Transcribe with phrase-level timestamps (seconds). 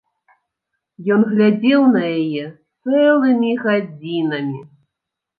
[1.15, 2.45] Ён глядзеў на яе
[2.87, 4.59] цэлымі гадзінамі.